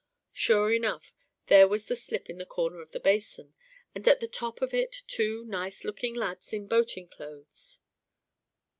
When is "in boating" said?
6.53-7.07